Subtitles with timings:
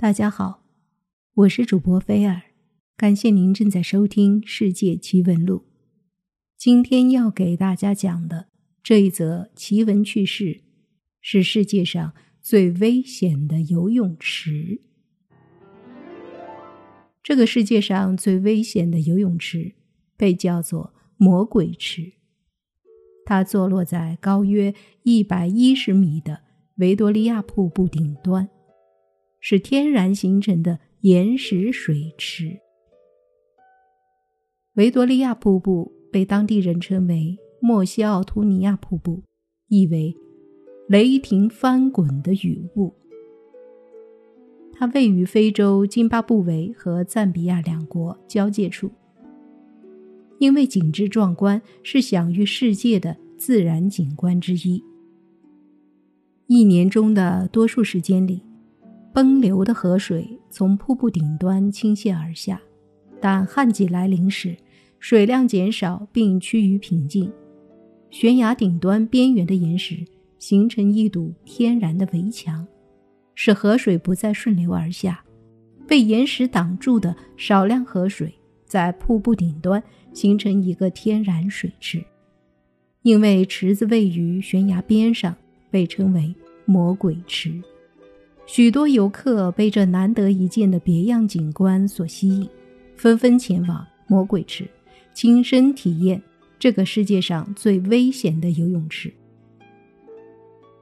[0.00, 0.62] 大家好，
[1.34, 2.40] 我是主播菲尔，
[2.96, 5.58] 感谢您正在收听《世界奇闻录》。
[6.56, 8.48] 今天要给大家讲的
[8.82, 10.62] 这一则奇闻趣事，
[11.20, 14.80] 是世界上最危险的游泳池。
[17.22, 19.74] 这个世界上最危险的游泳池
[20.16, 22.14] 被叫做“魔鬼池”，
[23.26, 26.40] 它坐落在高约一百一十米的
[26.76, 28.48] 维多利亚瀑布顶端。
[29.40, 32.60] 是天然形成的岩石水池。
[34.74, 39.22] 维多利亚瀑布被当地人称为莫西奥图尼亚瀑布，
[39.68, 40.14] 意为
[40.88, 42.94] “雷霆翻滚的雨雾”。
[44.72, 48.90] 它位于非洲津巴布韦和赞比亚两国交界处，
[50.38, 54.82] 因为景致壮观，是享誉世界的自然景观之一。
[56.46, 58.42] 一年中的多数时间里。
[59.12, 62.60] 奔流的河水从瀑布顶端倾泻而下，
[63.20, 64.56] 但旱季来临时，
[64.98, 67.30] 水量减少并趋于平静。
[68.10, 70.04] 悬崖顶端边缘的岩石
[70.38, 72.66] 形成一堵天然的围墙，
[73.34, 75.24] 使河水不再顺流而下。
[75.88, 78.32] 被岩石挡住的少量河水
[78.64, 79.82] 在瀑布顶端
[80.12, 82.04] 形成一个天然水池。
[83.02, 85.34] 因为池子位于悬崖边上，
[85.70, 86.32] 被称为
[86.64, 87.60] “魔鬼池”。
[88.52, 92.48] 许多游客被这难得一见的别样景观所吸引，
[92.96, 94.68] 纷纷前往魔鬼池，
[95.14, 96.20] 亲身体验
[96.58, 99.08] 这个世界上最危险的游泳池。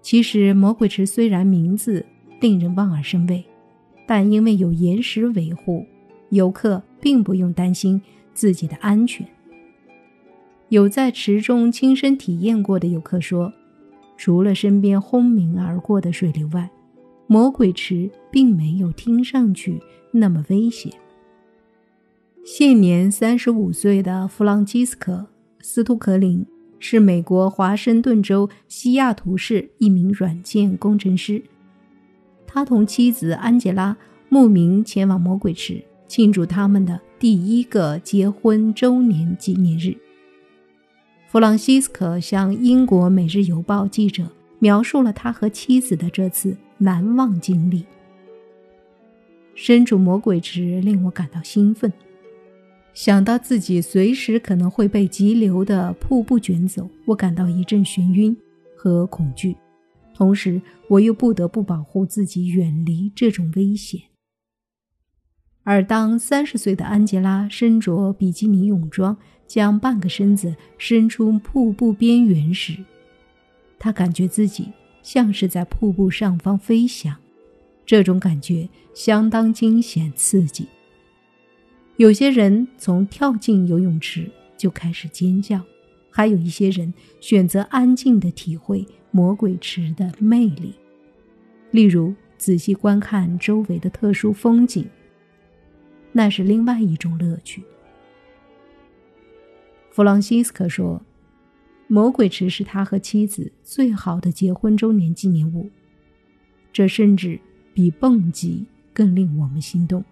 [0.00, 2.06] 其实，魔鬼池虽然名字
[2.40, 3.44] 令人望而生畏，
[4.06, 5.84] 但因为有岩石维护，
[6.30, 8.00] 游客并不用担心
[8.32, 9.26] 自己的安全。
[10.68, 13.52] 有在池中亲身体验过的游客说，
[14.16, 16.70] 除了身边轰鸣而过的水流外，
[17.26, 19.80] 魔鬼池并没有听上去
[20.12, 20.92] 那么危险。
[22.44, 25.26] 现年三十五岁的弗朗基斯科·
[25.64, 26.46] 斯图克林
[26.78, 31.42] 是美国华盛顿州西雅图市一名软件工程师。
[32.46, 33.96] 他同妻子安吉拉
[34.28, 39.96] 慕名前往魔鬼池庆祝他们的第一个结婚周年纪念日。
[41.26, 46.56] 弗朗西斯科向英国《每日邮报》记者描述了他和妻子的这次。
[46.78, 47.86] 难忘经历。
[49.54, 51.90] 身处魔鬼池令我感到兴奋，
[52.92, 58.36] 想到自己随时可能会被急流的瀑布卷走，我感到一阵眩晕
[58.76, 59.56] 和恐惧。
[60.12, 63.98] 同时，我又不得不保护自己远离这种危险。
[65.62, 72.84] 而当三十岁的安吉拉身着比基尼泳装，将半个身子伸出瀑布边缘时，
[73.78, 74.72] 他感觉自己。
[75.02, 77.14] 像是在瀑布上方飞翔，
[77.84, 80.66] 这种感觉相当惊险刺激。
[81.96, 85.62] 有些人从跳进游泳池就开始尖叫，
[86.10, 90.74] 还有一些人选择安静地体会魔鬼池的魅力，
[91.70, 94.84] 例如仔细观看周围的特殊风景，
[96.10, 97.62] 那是另外一种乐趣。
[99.92, 101.00] 弗朗西斯科说。
[101.88, 105.70] 魔鬼池是他和妻子最好的结婚周年纪念物，
[106.72, 107.38] 这甚至
[107.72, 110.04] 比蹦极更令我们心动。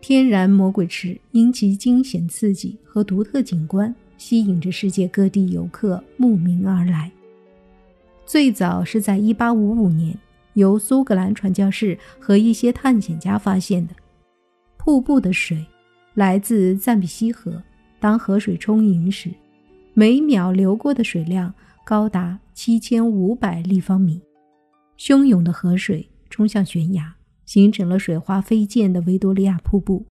[0.00, 7.10] 天然魔鬼池因其惊险刺激和独特景观，吸引着世界各地游客慕名而来。
[8.26, 10.18] 最早是在1855年，
[10.54, 13.94] 由苏格兰传教士和一些探险家发现的。
[14.76, 15.64] 瀑布的水
[16.14, 17.62] 来自赞比西河，
[18.00, 19.30] 当河水充盈时。
[19.98, 21.52] 每秒流过的水量
[21.84, 24.22] 高达七千五百立方米，
[24.96, 30.06] 汹涌的河水冲向悬崖，形成了水花飞溅的维多利亚瀑布。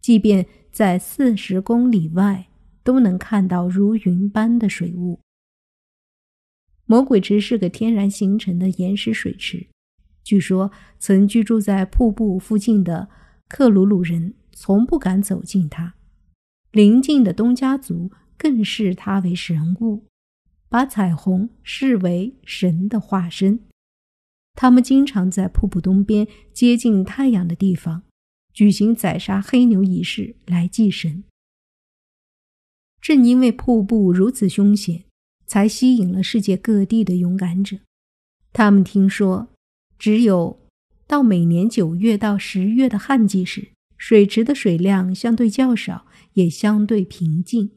[0.00, 2.46] 即便在四十公里外，
[2.84, 5.18] 都能看到如云般的水雾。
[6.86, 9.66] 魔鬼池是个天然形成的岩石水池，
[10.22, 10.70] 据说
[11.00, 13.08] 曾居住在瀑布附近的
[13.48, 15.94] 克鲁鲁人从不敢走进它，
[16.70, 18.12] 邻近的东家族。
[18.42, 20.08] 更视它为神物，
[20.68, 23.60] 把彩虹视为神的化身。
[24.54, 28.02] 他们经常在瀑布东边接近太阳的地方
[28.52, 31.22] 举行宰杀黑牛仪式来祭神。
[33.00, 35.04] 正因为瀑布如此凶险，
[35.46, 37.78] 才吸引了世界各地的勇敢者。
[38.52, 39.52] 他们听说，
[39.96, 40.66] 只有
[41.06, 47.70] 到每年九月到十月的旱季时，水池的水量相对较少，也相对平静。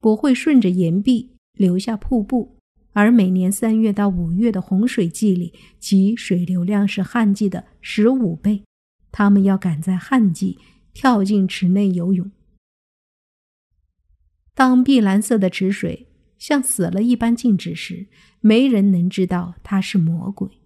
[0.00, 2.56] 不会顺着岩壁流下瀑布，
[2.92, 8.64] 而每年三月到五月的洪水季里，其水流量是旱季的十五倍。
[9.10, 10.58] 他们要赶在旱季
[10.92, 12.30] 跳进池内游泳。
[14.54, 18.06] 当碧蓝色的池水像死了一般静止时，
[18.40, 20.60] 没人能知道它是魔鬼。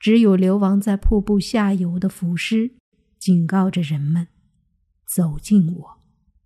[0.00, 2.72] 只有流亡在瀑布下游的浮尸，
[3.18, 4.28] 警告着人们：
[5.06, 5.98] 走近我，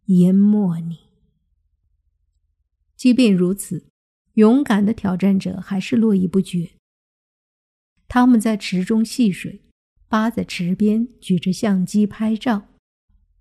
[0.08, 0.98] 淹没你。
[2.96, 3.86] 即便如此，
[4.34, 6.72] 勇敢的挑战者还是络绎不绝。
[8.08, 9.62] 他们在池中戏水，
[10.08, 12.68] 扒在池边举着相机拍照，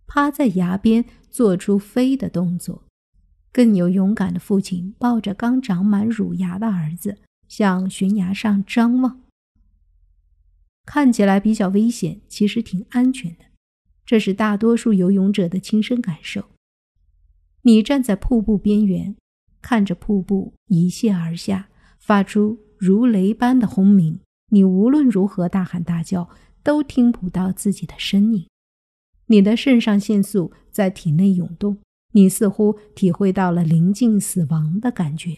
[0.05, 2.83] 趴在崖边做出飞的动作。
[3.51, 7.17] 更有勇敢的父亲抱着刚长满乳牙的儿子
[7.47, 9.23] 向悬崖上张望。
[10.85, 13.45] 看起来比较危险，其实挺安全的。
[14.05, 16.49] 这是大多数游泳者的亲身感受。
[17.63, 19.15] 你站在瀑布边缘。
[19.61, 21.69] 看着瀑布一泻而下，
[21.99, 24.19] 发出如雷般的轰鸣，
[24.49, 26.29] 你无论如何大喊大叫，
[26.63, 28.47] 都听不到自己的声音。
[29.25, 31.79] 你的肾上腺素在体内涌动，
[32.13, 35.37] 你似乎体会到了临近死亡的感觉。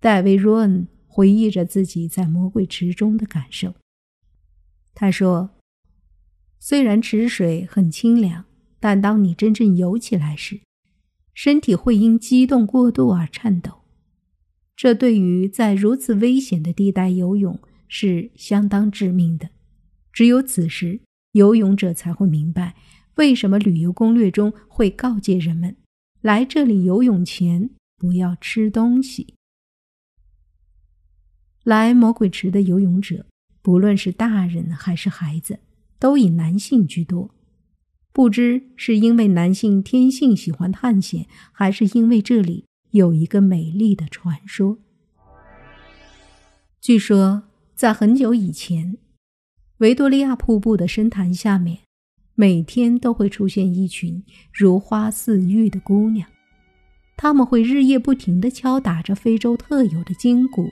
[0.00, 3.74] 戴维·若恩回忆着自己在魔鬼池中的感受。
[4.94, 5.50] 他说
[6.58, 8.46] ：“虽然池水很清凉，
[8.80, 10.60] 但当你真正游起来时，”
[11.36, 13.82] 身体会因激动过度而颤抖，
[14.74, 19.50] 这对于在如此危险的地带游泳是相当致命的。
[20.14, 21.02] 只有此时，
[21.32, 22.74] 游泳者才会明白
[23.16, 25.76] 为什么旅游攻略中会告诫人们
[26.22, 27.68] 来这里游泳前
[27.98, 29.34] 不要吃东西。
[31.64, 33.26] 来魔鬼池的游泳者，
[33.60, 35.58] 不论是大人还是孩子，
[35.98, 37.34] 都以男性居多。
[38.16, 44.78] 不知是因为男性天性喜欢探险，还是因为这里有一个美丽的传说。
[46.80, 47.42] 据说，
[47.74, 48.96] 在很久以前，
[49.80, 51.80] 维多利亚瀑布的深潭下面，
[52.34, 56.26] 每天都会出现一群如花似玉的姑娘，
[57.18, 60.70] 她们会日夜不停地敲打着非洲特有的金鼓。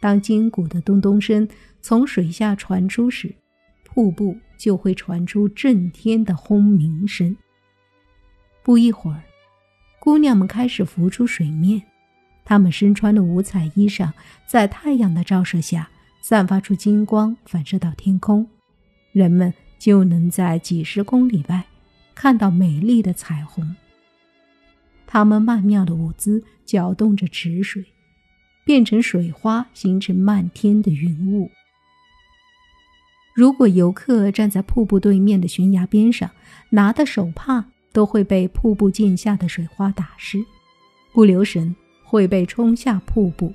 [0.00, 1.48] 当金鼓的咚咚声
[1.80, 3.34] 从水下传出时，
[3.82, 7.36] 瀑布就会传出震天的轰鸣声。
[8.62, 9.24] 不一会儿，
[9.98, 11.82] 姑娘们开始浮出水面，
[12.44, 14.12] 她们身穿的五彩衣裳
[14.46, 18.48] 在太阳的照射下散发出金光，反射到天空，
[19.10, 21.64] 人们就能在几十公里外
[22.14, 23.74] 看到美丽的彩虹。
[25.08, 27.84] 她们曼妙的舞姿搅动着池水，
[28.64, 31.50] 变成水花，形成漫天的云雾。
[33.34, 36.30] 如果游客站在瀑布对面的悬崖边上，
[36.70, 40.44] 拿的手帕都会被瀑布溅下的水花打湿，
[41.12, 41.74] 不留神
[42.04, 43.52] 会被冲下瀑布。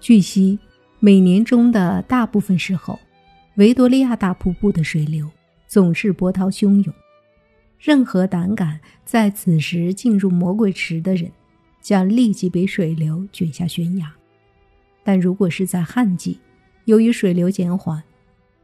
[0.00, 0.58] 据悉，
[0.98, 2.98] 每年中的大部分时候，
[3.54, 5.30] 维多利亚大瀑布的水流
[5.68, 6.92] 总是波涛汹涌，
[7.78, 11.30] 任何胆敢在此时进入魔鬼池的人，
[11.80, 14.12] 将立即被水流卷下悬崖。
[15.04, 16.38] 但如果是在旱季，
[16.84, 18.02] 由于水流减缓，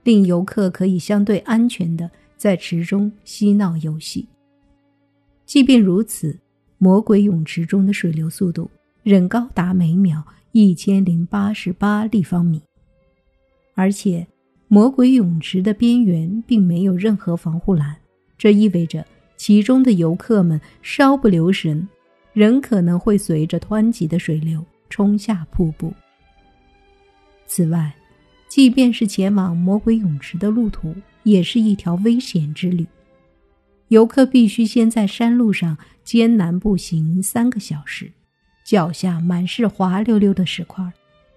[0.03, 4.27] 令游客可以相对安全地在池中嬉闹游戏。
[5.45, 6.39] 即便如此，
[6.79, 8.71] 魔鬼泳池中的水流速度
[9.03, 10.23] 仍高达每秒
[10.53, 12.61] 一千零八十八立方米，
[13.75, 14.27] 而且
[14.67, 17.97] 魔鬼泳池的边缘并没有任何防护栏，
[18.37, 19.05] 这意味着
[19.37, 21.89] 其中的游客们稍不留神，
[22.33, 25.93] 仍可能会随着湍急的水流冲下瀑布。
[27.47, 27.95] 此外，
[28.49, 32.87] 即便是前往魔鬼泳池的路途，也是一条危险之旅。
[33.89, 38.13] 游客必须先在山路上艰难步行三个小时，
[38.65, 40.93] 脚下满是滑溜溜的石块，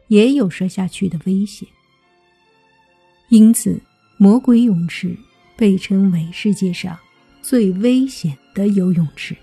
[0.07, 1.67] 也有摔下去的危险。
[3.29, 3.79] 因此，
[4.17, 5.15] 魔鬼泳池
[5.55, 6.97] 被称为世界上
[7.41, 9.35] 最危险的游泳池。